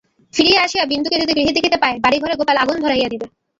[0.33, 3.25] ফিরিয়া আসিয়া বিন্দুকে যদি গৃহে দেখিতে পায় বাড়িঘরে গোপাল আগুন ধরাইয়া দিবে।